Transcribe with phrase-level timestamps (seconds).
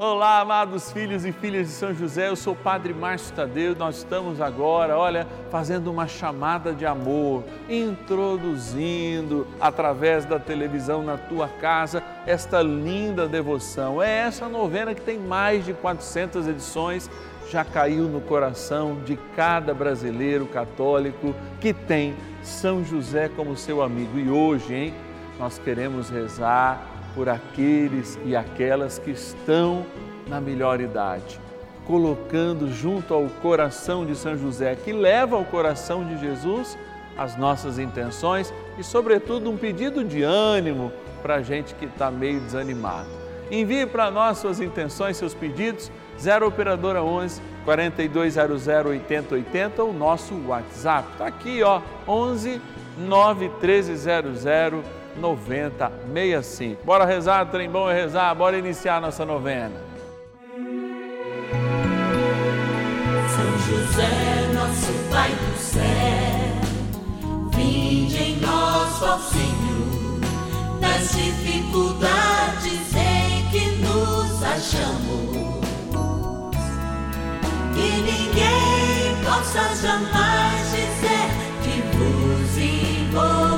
[0.00, 3.74] Olá, amados filhos e filhas de São José, eu sou o Padre Márcio Tadeu.
[3.74, 11.48] Nós estamos agora, olha, fazendo uma chamada de amor, introduzindo através da televisão na tua
[11.48, 14.00] casa esta linda devoção.
[14.00, 17.10] É essa novena que tem mais de 400 edições,
[17.50, 24.16] já caiu no coração de cada brasileiro católico que tem São José como seu amigo.
[24.16, 24.94] E hoje, hein,
[25.40, 29.84] nós queremos rezar por aqueles e aquelas que estão
[30.28, 31.40] na melhor idade,
[31.84, 36.78] colocando junto ao coração de São José, que leva ao coração de Jesus
[37.16, 42.38] as nossas intenções e, sobretudo, um pedido de ânimo para a gente que está meio
[42.38, 43.08] desanimado.
[43.50, 45.90] Envie para nós suas intenções, seus pedidos,
[46.20, 51.08] 0 Operadora 11 4200 8080, o nosso WhatsApp.
[51.14, 52.60] Está aqui, ó, 11
[52.96, 54.46] 91300
[55.18, 56.84] 9065.
[56.84, 59.82] Bora rezar, trem bom é rezar, bora iniciar nossa novena.
[63.28, 65.82] São José, nosso Pai do céu,
[67.54, 70.20] vinde em nós, ó Senhor,
[70.80, 75.38] nas dificuldades em que nos achamos.
[77.74, 81.28] Que ninguém possa jamais dizer
[81.62, 83.57] que vos invocamos.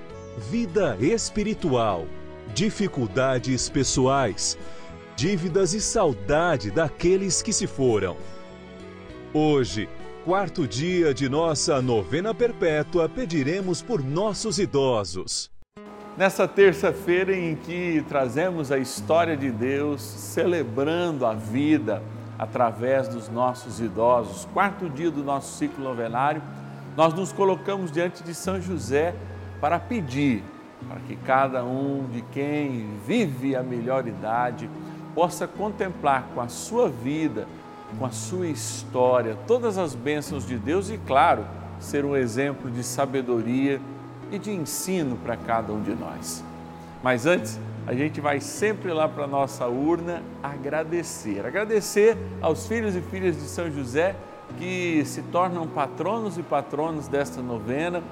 [0.37, 2.05] vida espiritual,
[2.53, 4.57] dificuldades pessoais
[5.21, 8.17] dívidas e saudade daqueles que se foram.
[9.33, 9.87] Hoje,
[10.25, 15.51] quarto dia de nossa novena perpétua, pediremos por nossos idosos.
[16.17, 22.01] Nessa terça-feira em que trazemos a história de Deus celebrando a vida
[22.37, 26.41] através dos nossos idosos, quarto dia do nosso ciclo novenário,
[26.97, 29.13] nós nos colocamos diante de São José
[29.61, 30.43] para pedir
[30.87, 34.69] para que cada um de quem vive a melhor idade
[35.13, 37.47] possa contemplar com a sua vida,
[37.97, 41.45] com a sua história, todas as bênçãos de Deus e, claro,
[41.79, 43.79] ser um exemplo de sabedoria
[44.31, 46.43] e de ensino para cada um de nós.
[47.03, 51.45] Mas antes, a gente vai sempre lá para a nossa urna agradecer.
[51.45, 54.15] Agradecer aos filhos e filhas de São José
[54.57, 58.03] que se tornam patronos e patronos desta novena,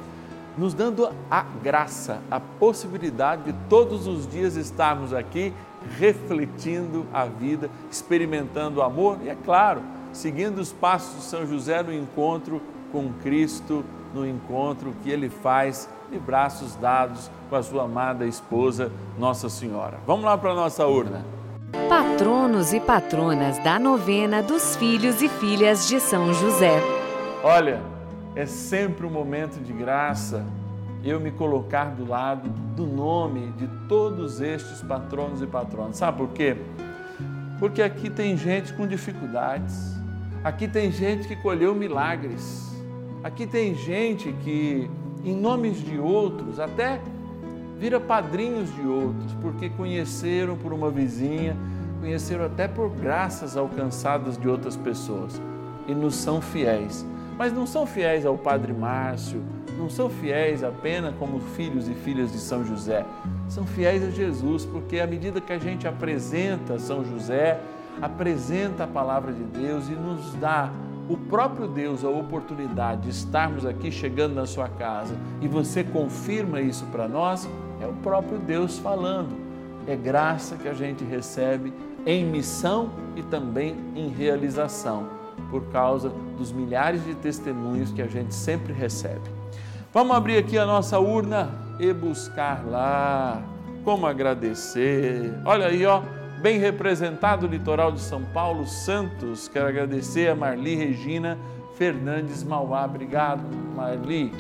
[0.60, 5.54] nos dando a graça, a possibilidade de todos os dias estarmos aqui
[5.98, 9.82] refletindo a vida, experimentando o amor e, é claro,
[10.12, 12.62] seguindo os passos de São José no encontro
[12.92, 18.92] com Cristo, no encontro que ele faz de braços dados com a sua amada esposa,
[19.18, 19.98] Nossa Senhora.
[20.06, 21.24] Vamos lá para a nossa urna.
[21.88, 26.82] Patronos e patronas da novena dos filhos e filhas de São José.
[27.44, 27.82] Olha,
[28.36, 30.46] é sempre um momento de graça
[31.04, 35.98] eu me colocar do lado do nome de todos estes patronos e patronas.
[35.98, 36.58] Sabe por quê?
[37.60, 39.96] Porque aqui tem gente com dificuldades,
[40.44, 42.74] aqui tem gente que colheu milagres,
[43.24, 44.90] aqui tem gente que,
[45.24, 47.02] em nomes de outros, até
[47.78, 51.56] vira padrinhos de outros, porque conheceram por uma vizinha,
[52.00, 55.42] conheceram até por graças alcançadas de outras pessoas
[55.88, 57.06] e nos são fiéis.
[57.40, 59.42] Mas não são fiéis ao Padre Márcio,
[59.78, 63.06] não são fiéis apenas como filhos e filhas de São José,
[63.48, 67.58] são fiéis a Jesus, porque à medida que a gente apresenta São José,
[68.02, 70.70] apresenta a palavra de Deus e nos dá
[71.08, 76.60] o próprio Deus a oportunidade de estarmos aqui chegando na sua casa e você confirma
[76.60, 77.50] isso para nós,
[77.80, 79.34] é o próprio Deus falando.
[79.88, 81.74] É graça que a gente recebe
[82.06, 85.08] em missão e também em realização,
[85.50, 89.22] por causa dos milhares de testemunhos que a gente sempre recebe.
[89.94, 91.50] Vamos abrir aqui a nossa urna
[91.80, 93.42] e buscar lá
[93.84, 95.34] como agradecer.
[95.46, 96.02] Olha aí, ó,
[96.42, 99.48] bem representado o litoral de São Paulo, Santos.
[99.48, 101.38] Quero agradecer a Marli Regina
[101.76, 102.86] Fernandes Mauá.
[102.86, 103.42] Obrigado,
[103.76, 104.32] Marli.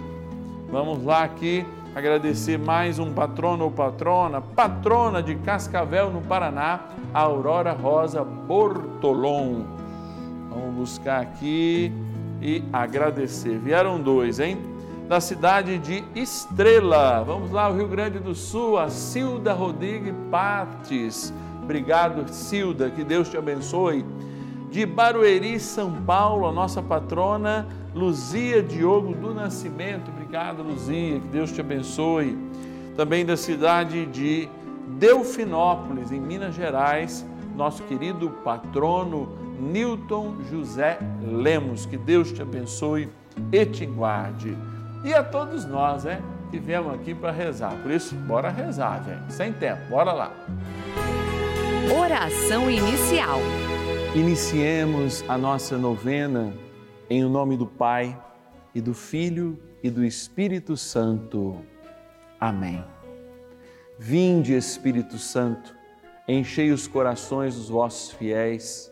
[0.72, 1.66] Vamos lá aqui
[1.96, 6.82] agradecer mais um patrono ou patrona, patrona de Cascavel, no Paraná,
[7.14, 9.79] Aurora Rosa Bortolom.
[10.50, 11.92] Vamos buscar aqui
[12.42, 13.58] e agradecer.
[13.60, 14.58] Vieram dois, hein?
[15.08, 17.24] Da cidade de Estrela.
[17.24, 21.34] Vamos lá, o Rio Grande do Sul, a Cilda Rodrigues Pates.
[21.64, 24.06] Obrigado, Cilda, que Deus te abençoe.
[24.72, 30.12] De Barueri, São Paulo, a nossa patrona Luzia Diogo do Nascimento.
[30.12, 32.38] Obrigado, Luzia, que Deus te abençoe.
[32.96, 34.48] Também da cidade de
[35.00, 37.26] Delfinópolis, em Minas Gerais,
[37.56, 41.86] nosso querido patrono Newton José Lemos.
[41.86, 43.10] Que Deus te abençoe
[43.52, 44.58] e te guarde.
[45.04, 46.22] E a todos nós, né,
[46.52, 47.76] que viemos aqui para rezar.
[47.82, 49.34] Por isso, bora rezar, gente.
[49.34, 50.32] Sem tempo, bora lá.
[51.98, 53.40] Oração inicial.
[54.16, 56.54] Iniciemos a nossa novena
[57.10, 58.20] em o nome do Pai
[58.74, 61.58] e do Filho e do Espírito Santo.
[62.40, 62.84] Amém.
[63.98, 65.76] Vinde, Espírito Santo,
[66.28, 68.92] enchei os corações dos vossos fiéis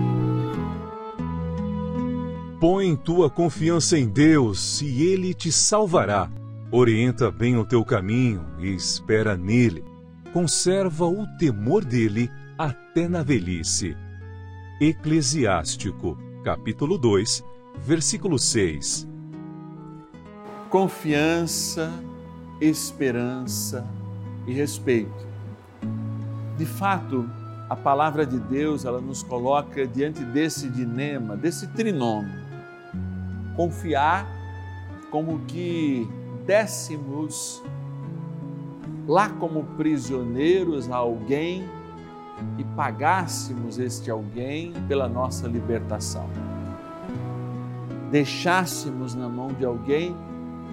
[2.61, 6.29] Põe tua confiança em Deus e Ele te salvará.
[6.71, 9.83] Orienta bem o teu caminho e espera nele.
[10.31, 13.97] Conserva o temor dele até na velhice.
[14.79, 17.43] Eclesiástico, capítulo 2,
[17.79, 19.07] versículo 6.
[20.69, 21.91] Confiança,
[22.61, 23.87] esperança
[24.45, 25.25] e respeito.
[26.59, 27.27] De fato,
[27.67, 32.50] a palavra de Deus, ela nos coloca diante desse dilema, desse trinômio.
[33.55, 34.27] Confiar
[35.09, 36.09] como que
[36.45, 37.61] dessemos
[39.07, 41.67] lá como prisioneiros a alguém
[42.57, 46.29] e pagássemos este alguém pela nossa libertação.
[48.09, 50.15] Deixássemos na mão de alguém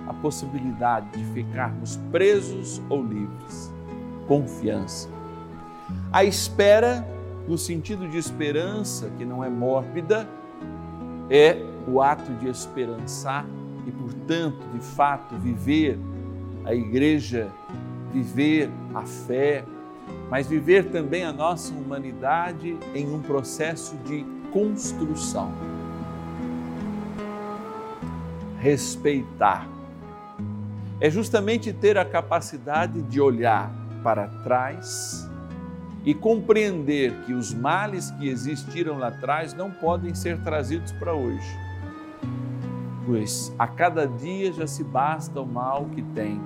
[0.06, 3.72] a possibilidade de ficarmos presos ou livres.
[4.26, 5.08] Confiança.
[6.12, 7.06] A espera,
[7.46, 10.28] no sentido de esperança, que não é mórbida,
[11.30, 13.46] é o ato de esperançar
[13.86, 15.98] e, portanto, de fato, viver
[16.64, 17.48] a igreja,
[18.12, 19.64] viver a fé,
[20.30, 25.52] mas viver também a nossa humanidade em um processo de construção.
[28.60, 29.66] Respeitar
[31.00, 35.28] é justamente ter a capacidade de olhar para trás
[36.04, 41.67] e compreender que os males que existiram lá atrás não podem ser trazidos para hoje.
[43.08, 46.38] Pois a cada dia já se basta o mal que tem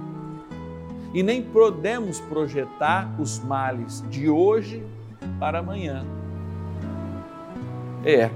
[1.12, 4.80] e nem podemos projetar os males de hoje
[5.40, 6.06] para amanhã.
[8.04, 8.30] É.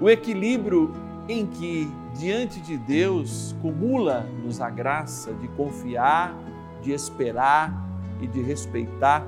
[0.00, 0.94] O equilíbrio
[1.28, 6.34] em que diante de Deus cumula-nos a graça de confiar,
[6.80, 7.86] de esperar
[8.22, 9.26] e de respeitar,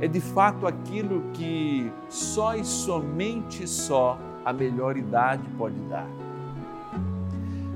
[0.00, 6.06] é de fato aquilo que só e somente só a melhor idade pode dar.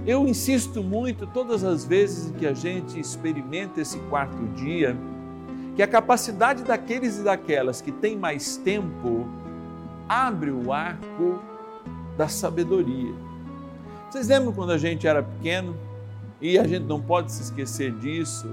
[0.06, 4.96] Eu insisto muito todas as vezes que a gente experimenta esse quarto dia,
[5.74, 9.26] que a capacidade daqueles e daquelas que têm mais tempo
[10.08, 11.42] abre o arco
[12.16, 13.12] da sabedoria.
[14.08, 15.76] Vocês lembram quando a gente era pequeno?
[16.40, 18.48] E a gente não pode se esquecer disso.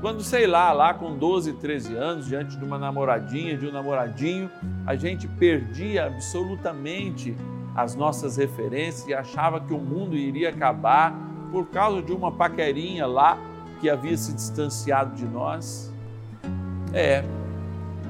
[0.00, 4.50] Quando, sei lá, lá com 12, 13 anos, diante de uma namoradinha, de um namoradinho,
[4.84, 7.36] a gente perdia absolutamente
[7.78, 11.14] as nossas referências e achava que o mundo iria acabar
[11.52, 13.38] por causa de uma paquerinha lá
[13.80, 15.92] que havia se distanciado de nós.
[16.92, 17.22] É,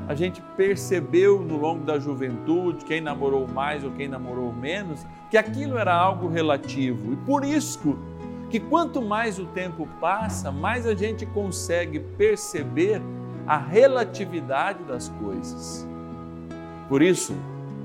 [0.09, 5.37] a gente percebeu no longo da juventude, quem namorou mais ou quem namorou menos, que
[5.37, 7.13] aquilo era algo relativo.
[7.13, 7.95] E por isso
[8.49, 13.03] que quanto mais o tempo passa, mais a gente consegue perceber
[13.47, 15.87] a relatividade das coisas.
[16.89, 17.37] Por isso,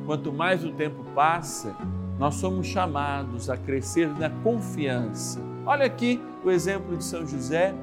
[0.06, 1.76] quanto mais o tempo passa,
[2.20, 5.42] nós somos chamados a crescer na confiança.
[5.66, 7.74] Olha aqui o exemplo de São José.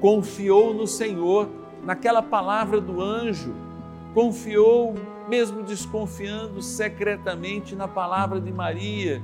[0.00, 1.48] Confiou no Senhor
[1.84, 3.54] naquela palavra do anjo,
[4.12, 4.94] confiou,
[5.28, 9.22] mesmo desconfiando secretamente na palavra de Maria,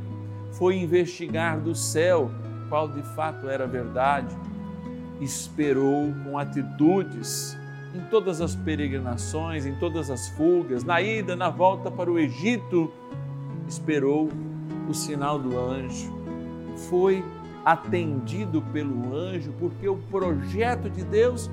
[0.53, 2.31] foi investigar do céu
[2.69, 4.35] qual de fato era verdade,
[5.21, 7.59] esperou com atitudes
[7.95, 12.91] em todas as peregrinações, em todas as fugas, na ida, na volta para o Egito,
[13.69, 14.29] esperou
[14.89, 16.13] o sinal do anjo,
[16.89, 17.25] foi
[17.65, 21.51] atendido pelo anjo, porque o projeto de Deus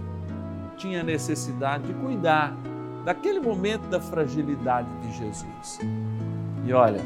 [0.77, 2.55] tinha necessidade de cuidar
[3.03, 5.79] daquele momento da fragilidade de Jesus.
[6.65, 7.01] E olha,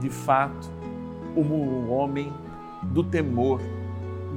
[0.00, 0.70] de fato,
[1.36, 2.32] o homem
[2.82, 3.60] do temor,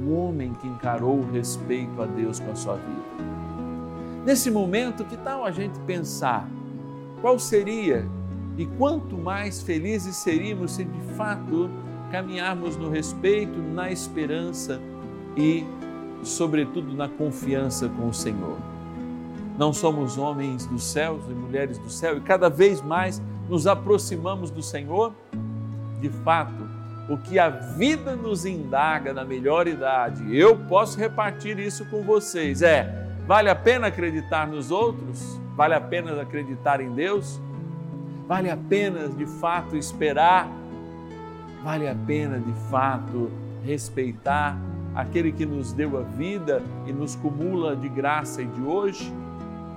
[0.04, 3.28] o homem que encarou o respeito a Deus com a sua vida.
[4.28, 6.46] Nesse momento, que tal a gente pensar
[7.22, 8.06] qual seria
[8.58, 11.70] e quanto mais felizes seríamos se de fato
[12.12, 14.82] caminharmos no respeito, na esperança
[15.34, 15.64] e
[16.22, 18.58] sobretudo na confiança com o Senhor.
[19.56, 24.50] Não somos homens dos céus e mulheres do céu e cada vez mais nos aproximamos
[24.50, 25.14] do Senhor?
[26.02, 26.68] De fato,
[27.08, 32.60] o que a vida nos indaga na melhor idade, eu posso repartir isso com vocês,
[32.60, 35.38] é: vale a pena acreditar nos outros?
[35.54, 37.38] Vale a pena acreditar em Deus?
[38.26, 40.50] Vale a pena de fato esperar?
[41.62, 43.30] Vale a pena de fato
[43.62, 44.58] respeitar
[44.94, 49.12] aquele que nos deu a vida e nos cumula de graça e de hoje?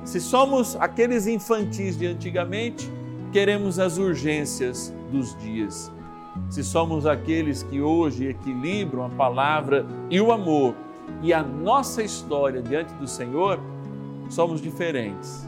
[0.05, 2.89] Se somos aqueles infantis de antigamente,
[3.33, 5.91] queremos as urgências dos dias.
[6.49, 10.73] Se somos aqueles que hoje equilibram a palavra e o amor
[11.21, 13.59] e a nossa história diante do Senhor,
[14.29, 15.47] somos diferentes,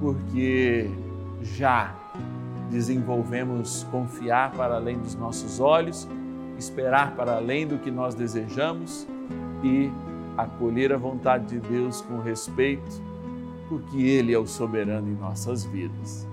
[0.00, 0.90] porque
[1.42, 1.94] já
[2.70, 6.08] desenvolvemos confiar para além dos nossos olhos
[6.60, 9.06] esperar para além do que nós desejamos
[9.64, 9.90] e
[10.36, 13.02] acolher a vontade de Deus com respeito,
[13.68, 16.26] porque Ele é o soberano em nossas vidas.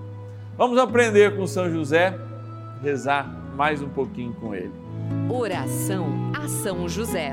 [0.56, 2.16] Vamos aprender com São José,
[2.82, 4.72] rezar mais um pouquinho com ele.
[5.30, 7.32] Oração a São José.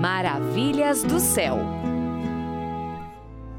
[0.00, 1.58] Maravilhas do céu.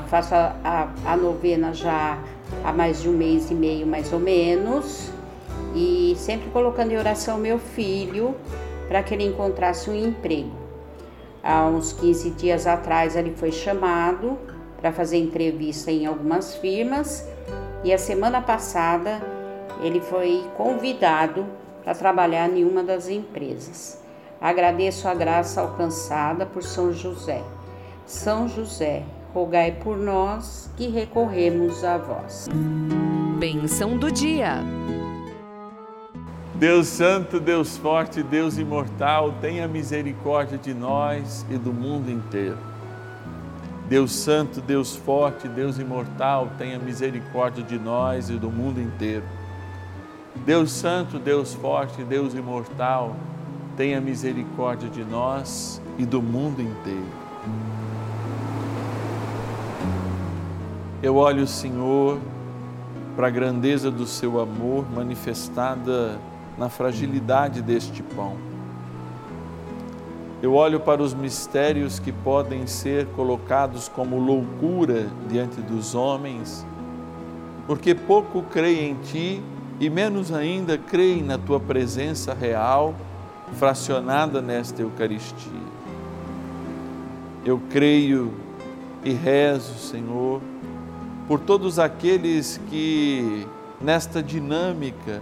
[0.07, 2.17] Faço a, a, a novena já
[2.63, 5.11] há mais de um mês e meio, mais ou menos,
[5.75, 8.35] e sempre colocando em oração meu filho
[8.87, 10.49] para que ele encontrasse um emprego.
[11.43, 14.35] Há uns 15 dias atrás ele foi chamado
[14.79, 17.23] para fazer entrevista em algumas firmas
[17.83, 19.21] e a semana passada
[19.79, 21.45] ele foi convidado
[21.83, 24.00] para trabalhar em uma das empresas.
[24.41, 27.43] Agradeço a graça alcançada por São José.
[28.07, 29.03] São José,
[29.35, 32.49] rogai por nós que recorremos a vós.
[33.37, 34.55] Bênção do dia.
[36.55, 42.57] Deus Santo, Deus Forte, Deus Imortal, tenha misericórdia de nós e do mundo inteiro.
[43.87, 49.25] Deus Santo, Deus Forte, Deus Imortal, tenha misericórdia de nós e do mundo inteiro.
[50.45, 53.15] Deus Santo, Deus Forte, Deus Imortal,
[53.75, 57.21] tenha misericórdia de nós e do mundo inteiro.
[61.01, 62.19] Eu olho, Senhor,
[63.15, 66.19] para a grandeza do seu amor manifestada
[66.57, 68.35] na fragilidade deste pão.
[70.41, 76.65] Eu olho para os mistérios que podem ser colocados como loucura diante dos homens,
[77.67, 79.43] porque pouco creem em ti
[79.79, 82.93] e menos ainda creem na tua presença real,
[83.57, 85.71] fracionada nesta Eucaristia.
[87.45, 88.33] Eu creio
[89.03, 90.41] e rezo, Senhor,
[91.27, 93.47] por todos aqueles que
[93.79, 95.21] nesta dinâmica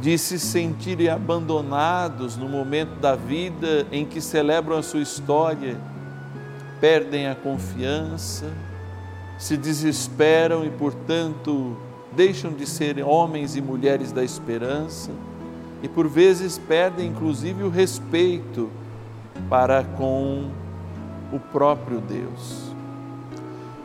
[0.00, 5.78] de se sentirem abandonados no momento da vida em que celebram a sua história,
[6.80, 8.46] perdem a confiança,
[9.38, 11.76] se desesperam e, portanto,
[12.14, 15.10] deixam de ser homens e mulheres da esperança
[15.82, 18.68] e, por vezes, perdem inclusive o respeito
[19.48, 20.50] para com
[21.32, 22.70] o próprio Deus.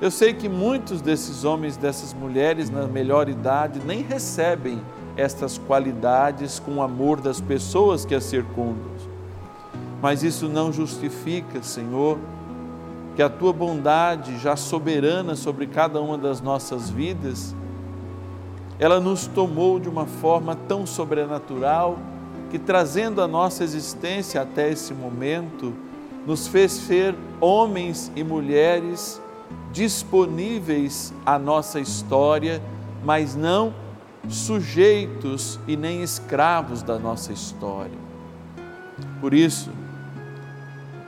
[0.02, 4.82] Eu sei que muitos desses homens, dessas mulheres na melhor idade, nem recebem
[5.16, 8.92] estas qualidades com o amor das pessoas que as circundam.
[10.02, 12.18] Mas isso não justifica, Senhor,
[13.16, 17.56] que a tua bondade, já soberana sobre cada uma das nossas vidas,
[18.80, 21.98] ela nos tomou de uma forma tão sobrenatural
[22.50, 25.74] que, trazendo a nossa existência até esse momento,
[26.26, 29.22] nos fez ser homens e mulheres
[29.72, 32.62] disponíveis à nossa história,
[33.04, 33.74] mas não
[34.28, 37.98] sujeitos e nem escravos da nossa história.
[39.22, 39.70] Por isso,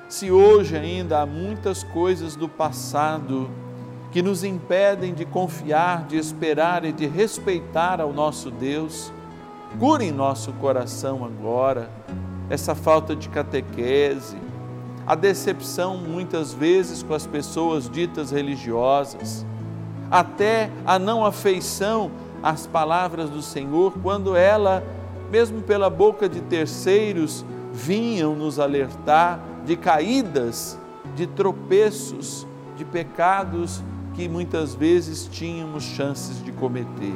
[0.08, 3.50] se hoje ainda há muitas coisas do passado
[4.18, 9.14] que nos impedem de confiar, de esperar e de respeitar ao nosso Deus,
[9.78, 11.88] cure em nosso coração agora
[12.50, 14.36] essa falta de catequese,
[15.06, 19.46] a decepção muitas vezes com as pessoas ditas religiosas,
[20.10, 22.10] até a não afeição
[22.42, 24.84] às palavras do Senhor, quando ela,
[25.30, 30.76] mesmo pela boca de terceiros, vinham nos alertar de caídas,
[31.16, 33.84] de tropeços, de pecados
[34.18, 37.14] que muitas vezes tínhamos chances de cometer.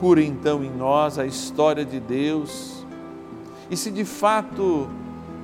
[0.00, 2.84] Cura então em nós a história de Deus.
[3.70, 4.88] E se de fato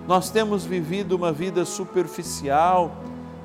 [0.08, 2.96] nós temos vivido uma vida superficial,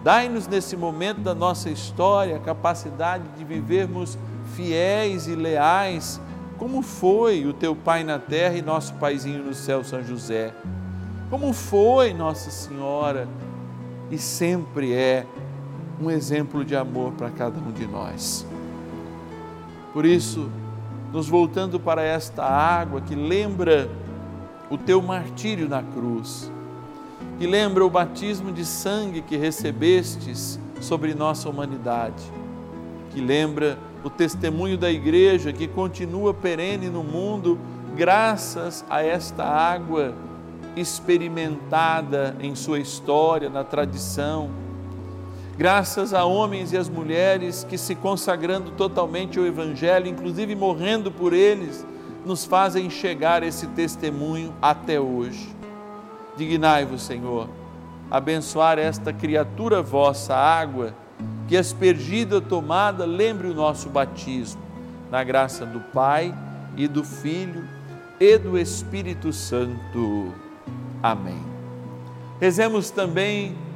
[0.04, 4.18] dai-nos nesse momento da nossa história a capacidade de vivermos
[4.56, 6.20] fiéis e leais,
[6.58, 10.56] como foi o teu Pai na terra e nosso Paizinho no céu, São José.
[11.30, 13.28] Como foi Nossa Senhora
[14.10, 15.28] e sempre é
[16.02, 18.46] um exemplo de amor para cada um de nós.
[19.94, 20.50] Por isso,
[21.12, 23.90] nos voltando para esta água que lembra
[24.70, 26.52] o teu martírio na cruz,
[27.38, 32.24] que lembra o batismo de sangue que recebestes sobre nossa humanidade,
[33.12, 37.58] que lembra o testemunho da igreja que continua perene no mundo
[37.96, 40.14] graças a esta água
[40.76, 44.50] experimentada em sua história, na tradição,
[45.60, 51.34] graças a homens e as mulheres que se consagrando totalmente ao Evangelho, inclusive morrendo por
[51.34, 51.86] eles,
[52.26, 55.54] nos fazem chegar esse testemunho até hoje.
[56.38, 57.50] Dignai-vos, Senhor,
[58.10, 60.96] abençoar esta criatura vossa, água,
[61.46, 64.62] que aspergida tomada lembre o nosso batismo,
[65.12, 66.34] na graça do Pai
[66.78, 67.68] e do Filho
[68.18, 70.34] e do Espírito Santo.
[71.04, 71.44] Amém.
[72.40, 73.58] Rezemos também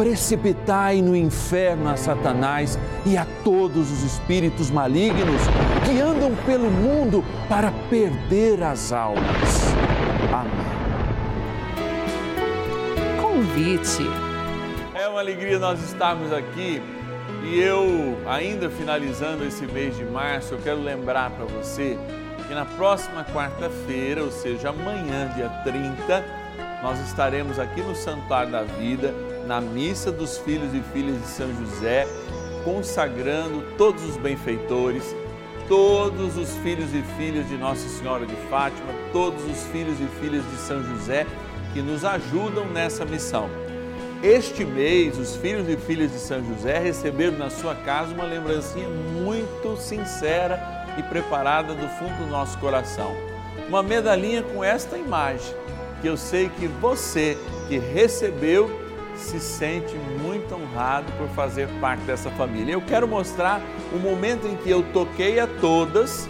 [0.00, 5.42] precipitai no inferno a Satanás e a todos os espíritos malignos
[5.84, 9.74] que andam pelo mundo para perder as almas.
[10.32, 10.50] Amém.
[13.20, 14.06] Convite.
[14.94, 16.80] É uma alegria nós estarmos aqui
[17.44, 21.98] e eu, ainda finalizando esse mês de março, eu quero lembrar para você
[22.48, 26.24] que na próxima quarta-feira, ou seja, amanhã, dia 30,
[26.82, 29.14] nós estaremos aqui no Santuário da Vida,
[29.50, 32.06] na missa dos filhos e filhas de São José,
[32.64, 35.02] consagrando todos os benfeitores,
[35.66, 40.44] todos os filhos e filhas de Nossa Senhora de Fátima, todos os filhos e filhas
[40.48, 41.26] de São José
[41.72, 43.50] que nos ajudam nessa missão.
[44.22, 48.88] Este mês, os filhos e filhas de São José receberam na sua casa uma lembrancinha
[48.88, 50.60] muito sincera
[50.96, 53.16] e preparada do fundo do nosso coração.
[53.68, 55.52] Uma medalhinha com esta imagem,
[56.00, 57.36] que eu sei que você
[57.68, 58.79] que recebeu
[59.20, 62.72] se sente muito honrado por fazer parte dessa família.
[62.72, 63.60] Eu quero mostrar
[63.94, 66.28] o momento em que eu toquei a todas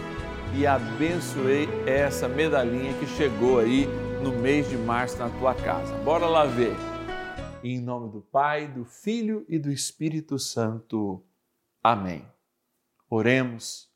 [0.55, 3.87] e abençoei essa medalhinha que chegou aí
[4.21, 5.95] no mês de março na tua casa.
[5.99, 6.75] Bora lá ver.
[7.63, 11.23] Em nome do Pai, do Filho e do Espírito Santo.
[11.83, 12.25] Amém.
[13.09, 13.89] Oremos.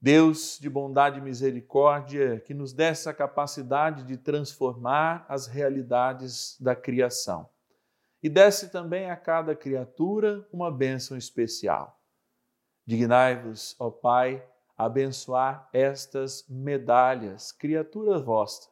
[0.00, 6.76] Deus de bondade e misericórdia, que nos dê essa capacidade de transformar as realidades da
[6.76, 7.48] criação.
[8.22, 12.00] E desce também a cada criatura uma bênção especial.
[12.86, 14.44] Dignai-vos, ó Pai,
[14.76, 18.70] abençoar estas medalhas, criaturas vossas,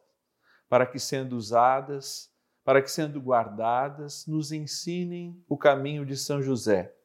[0.69, 2.31] para que sendo usadas,
[2.63, 6.95] para que, sendo guardadas, nos ensinem o caminho de São José,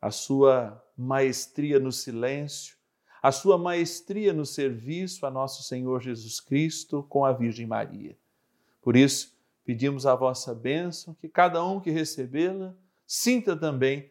[0.00, 2.76] a sua maestria no silêncio,
[3.20, 8.16] a sua maestria no serviço a nosso Senhor Jesus Cristo com a Virgem Maria.
[8.80, 12.74] Por isso, pedimos a vossa bênção, que cada um que recebê-la
[13.06, 14.10] sinta também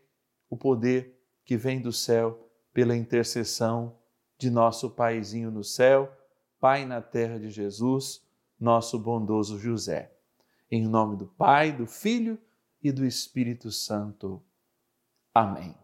[0.49, 3.97] o poder que vem do céu pela intercessão
[4.37, 6.11] de nosso Paizinho no céu,
[6.59, 8.23] Pai na terra de Jesus,
[8.59, 10.13] nosso bondoso José.
[10.69, 12.39] Em nome do Pai, do Filho
[12.83, 14.41] e do Espírito Santo.
[15.33, 15.80] Amém.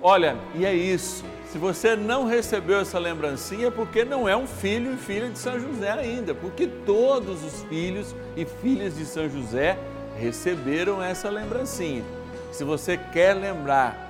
[0.00, 1.24] Olha, e é isso.
[1.50, 5.36] Se você não recebeu essa lembrancinha, é porque não é um filho e filha de
[5.36, 9.76] São José ainda, porque todos os filhos e filhas de São José
[10.16, 12.04] receberam essa lembrancinha.
[12.52, 14.08] Se você quer lembrar,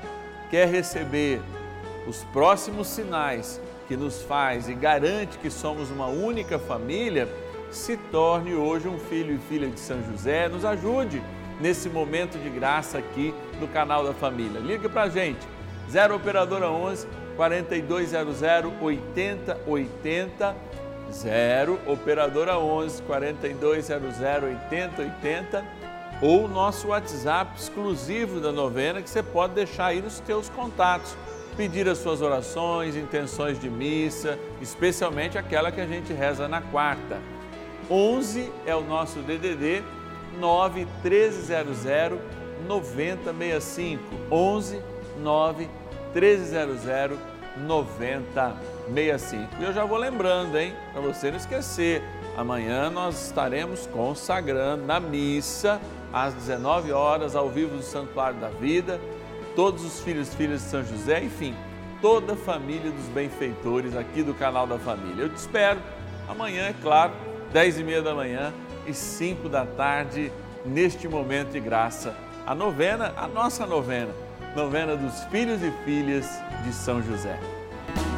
[0.50, 1.40] quer receber
[2.06, 7.26] os próximos sinais que nos faz e garante que somos uma única família,
[7.70, 10.50] se torne hoje um filho e filha de São José.
[10.50, 11.22] Nos ajude
[11.58, 14.60] nesse momento de graça aqui no canal da família.
[14.60, 15.48] Liga para a gente,
[15.90, 18.42] 0 Operadora 11 4200
[18.80, 20.56] 8080,
[21.10, 25.64] 0 Operadora 11 4200 8080
[26.20, 31.16] ou nosso WhatsApp exclusivo da novena que você pode deixar aí nos seus contatos.
[31.56, 37.18] Pedir as suas orações, intenções de missa, especialmente aquela que a gente reza na quarta.
[37.90, 39.82] 11 é o nosso DDD
[40.38, 42.18] 9 1300
[42.66, 44.02] 9065.
[44.30, 44.80] 11
[45.18, 45.68] 9
[46.14, 47.18] 1300
[47.66, 49.48] 9065.
[49.58, 52.02] E eu já vou lembrando, hein, para você não esquecer.
[52.36, 55.80] Amanhã nós estaremos consagrando na missa
[56.12, 59.00] às 19 horas ao vivo do Santuário da Vida,
[59.56, 61.54] todos os filhos e filhas de São José, enfim,
[62.00, 65.24] toda a família dos benfeitores aqui do canal da família.
[65.24, 65.80] Eu te espero
[66.28, 67.12] amanhã, é claro,
[67.52, 68.52] 10 e meia da manhã
[68.86, 70.30] e 5 da tarde,
[70.64, 72.14] neste momento de graça.
[72.46, 74.12] A novena, a nossa novena,
[74.54, 76.26] novena dos filhos e filhas
[76.64, 77.38] de São José.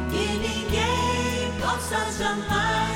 [0.09, 2.90] Que ninguém possa jamais